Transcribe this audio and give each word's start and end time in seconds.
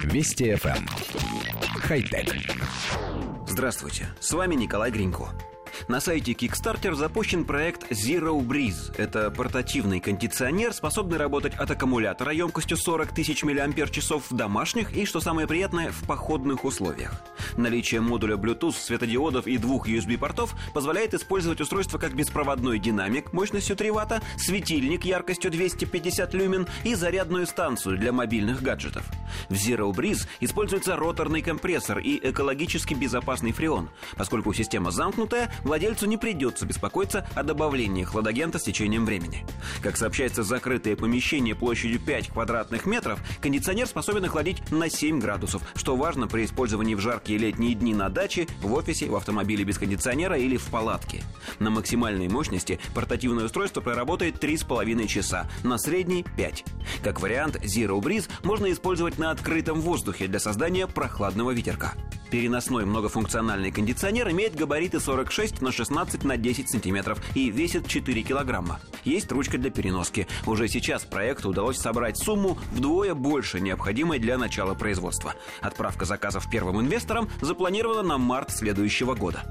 Вести 0.00 0.52
FM. 0.52 0.76
Эм. 0.76 0.86
Хай-тек. 1.80 2.34
Здравствуйте, 3.46 4.08
с 4.20 4.32
вами 4.32 4.54
Николай 4.54 4.90
Гринько. 4.90 5.30
На 5.88 6.00
сайте 6.00 6.32
Kickstarter 6.32 6.94
запущен 6.94 7.44
проект 7.44 7.90
Zero 7.90 8.40
Breeze. 8.40 8.94
Это 8.96 9.30
портативный 9.30 10.00
кондиционер, 10.00 10.72
способный 10.72 11.18
работать 11.18 11.54
от 11.54 11.70
аккумулятора 11.70 12.32
емкостью 12.32 12.76
40 12.76 13.12
тысяч 13.12 13.42
мАч 13.42 13.54
в 13.54 14.34
домашних 14.34 14.94
и, 14.94 15.04
что 15.04 15.20
самое 15.20 15.46
приятное, 15.46 15.90
в 15.90 16.06
походных 16.06 16.64
условиях. 16.64 17.22
Наличие 17.56 18.00
модуля 18.00 18.36
Bluetooth, 18.36 18.72
светодиодов 18.72 19.46
и 19.46 19.58
двух 19.58 19.88
USB-портов 19.88 20.54
позволяет 20.72 21.14
использовать 21.14 21.60
устройство 21.60 21.98
как 21.98 22.14
беспроводной 22.14 22.78
динамик 22.78 23.32
мощностью 23.32 23.76
3 23.76 23.90
Вт, 23.90 24.22
светильник 24.36 25.04
яркостью 25.04 25.50
250 25.50 26.34
люмен 26.34 26.66
и 26.84 26.94
зарядную 26.94 27.46
станцию 27.46 27.98
для 27.98 28.12
мобильных 28.12 28.62
гаджетов. 28.62 29.04
В 29.48 29.54
Zero 29.54 29.92
Breeze 29.92 30.26
используется 30.40 30.96
роторный 30.96 31.42
компрессор 31.42 31.98
и 31.98 32.20
экологически 32.22 32.94
безопасный 32.94 33.52
фреон. 33.52 33.90
Поскольку 34.16 34.52
система 34.52 34.90
замкнутая, 34.90 35.52
владельцу 35.64 36.06
не 36.06 36.16
придется 36.16 36.66
беспокоиться 36.66 37.26
о 37.34 37.42
добавлении 37.42 38.04
хладагента 38.04 38.58
с 38.58 38.62
течением 38.62 39.04
времени. 39.04 39.44
Как 39.82 39.96
сообщается, 39.96 40.42
закрытое 40.42 40.96
помещение 40.96 41.54
площадью 41.54 42.00
5 42.00 42.28
квадратных 42.28 42.86
метров, 42.86 43.20
кондиционер 43.40 43.86
способен 43.86 44.24
охладить 44.24 44.70
на 44.70 44.88
7 44.88 45.20
градусов, 45.20 45.62
что 45.74 45.96
важно 45.96 46.28
при 46.28 46.44
использовании 46.44 46.94
в 46.94 47.00
жаркие 47.00 47.38
летние 47.38 47.74
дни 47.74 47.94
на 47.94 48.08
даче, 48.08 48.46
в 48.60 48.72
офисе, 48.72 49.06
в 49.06 49.16
автомобиле 49.16 49.64
без 49.64 49.78
кондиционера 49.78 50.36
или 50.36 50.56
в 50.56 50.66
палатке. 50.66 51.22
На 51.58 51.70
максимальной 51.70 52.28
мощности 52.28 52.80
портативное 52.94 53.44
устройство 53.44 53.80
проработает 53.80 54.42
3,5 54.42 55.06
часа, 55.06 55.48
на 55.62 55.78
средней 55.78 56.24
5. 56.36 56.64
Как 57.02 57.20
вариант, 57.20 57.56
Zero 57.56 58.00
Breeze 58.00 58.28
можно 58.42 58.70
использовать 58.72 59.18
на 59.22 59.30
открытом 59.30 59.80
воздухе 59.80 60.26
для 60.26 60.40
создания 60.40 60.88
прохладного 60.88 61.52
ветерка. 61.52 61.94
Переносной 62.32 62.84
многофункциональный 62.84 63.70
кондиционер 63.70 64.28
имеет 64.30 64.56
габариты 64.56 64.98
46 64.98 65.62
на 65.62 65.70
16 65.70 66.24
на 66.24 66.36
10 66.36 66.68
сантиметров 66.68 67.22
и 67.36 67.48
весит 67.48 67.86
4 67.86 68.20
килограмма. 68.22 68.80
Есть 69.04 69.30
ручка 69.30 69.58
для 69.58 69.70
переноски. 69.70 70.26
Уже 70.44 70.66
сейчас 70.66 71.04
проекту 71.04 71.50
удалось 71.50 71.78
собрать 71.78 72.18
сумму 72.18 72.58
вдвое 72.72 73.14
больше 73.14 73.60
необходимой 73.60 74.18
для 74.18 74.38
начала 74.38 74.74
производства. 74.74 75.34
Отправка 75.60 76.04
заказов 76.04 76.50
первым 76.50 76.80
инвесторам 76.80 77.30
запланирована 77.40 78.02
на 78.02 78.18
март 78.18 78.50
следующего 78.50 79.14
года. 79.14 79.44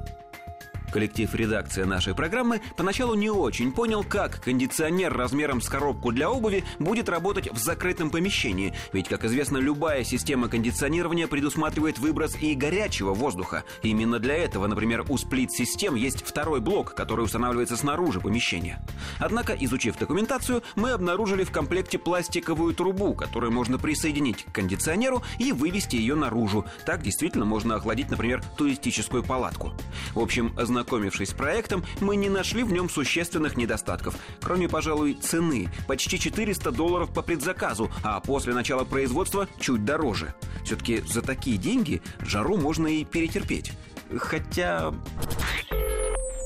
Коллектив 0.92 1.34
редакции 1.34 1.84
нашей 1.84 2.14
программы 2.14 2.61
поначалу 2.75 3.16
не 3.16 3.30
очень 3.30 3.72
понял, 3.72 4.03
как 4.03 4.42
кондиционер 4.42 5.14
размером 5.14 5.61
с 5.61 5.70
коробку 5.70 6.11
для 6.11 6.30
обуви 6.30 6.66
будет 6.80 7.08
работать 7.08 7.50
в 7.52 7.58
закрытом 7.58 8.09
помещении. 8.09 8.73
Ведь, 8.92 9.08
как 9.08 9.23
известно, 9.23 9.58
любая 9.58 10.03
система 10.03 10.50
кондиционирования 10.50 11.28
предусматривает 11.28 11.98
выброс 11.98 12.36
и 12.42 12.56
горячего 12.56 13.14
воздуха. 13.14 13.64
Именно 13.83 14.20
для 14.20 14.36
этого, 14.36 14.67
например, 14.67 15.06
у 15.08 15.17
сплит-систем 15.17 15.95
есть 15.95 16.25
второй 16.25 16.59
блок, 16.59 16.94
который 16.94 17.23
устанавливается 17.23 17.78
снаружи 17.78 18.20
помещения. 18.20 18.81
Однако, 19.20 19.53
изучив 19.53 19.98
документацию, 19.98 20.61
мы 20.76 20.92
обнаружили 20.92 21.45
в 21.45 21.52
комплекте 21.52 22.00
пластиковую 22.00 22.73
трубу, 22.73 23.14
которую 23.14 23.53
можно 23.53 23.78
присоединить 23.78 24.44
к 24.44 24.52
кондиционеру 24.52 25.23
и 25.39 25.53
вывести 25.53 25.95
ее 25.95 26.16
наружу. 26.16 26.66
Так 26.86 27.02
действительно 27.02 27.45
можно 27.45 27.76
охладить, 27.76 28.09
например, 28.09 28.44
туристическую 28.58 29.23
палатку. 29.23 29.72
В 30.14 30.20
общем, 30.20 30.53
Ознакомившись 30.82 31.30
с 31.30 31.34
проектом, 31.34 31.86
мы 32.00 32.16
не 32.16 32.28
нашли 32.28 32.64
в 32.64 32.72
нем 32.72 32.90
существенных 32.90 33.56
недостатков, 33.56 34.16
кроме, 34.42 34.68
пожалуй, 34.68 35.14
цены. 35.14 35.70
Почти 35.88 36.18
400 36.18 36.72
долларов 36.72 37.14
по 37.14 37.22
предзаказу, 37.22 37.92
а 38.04 38.20
после 38.20 38.56
начала 38.56 38.84
производства 38.84 39.48
чуть 39.60 39.86
дороже. 39.86 40.34
Все-таки 40.66 41.02
за 41.02 41.22
такие 41.22 41.58
деньги 41.58 42.02
жару 42.22 42.58
можно 42.58 42.88
и 42.88 43.06
перетерпеть. 43.06 43.73
Хотя... 44.18 44.92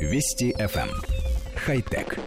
Вести 0.02 0.54
FM. 0.60 0.90
Эм. 0.90 1.02
Хай-тек. 1.56 2.20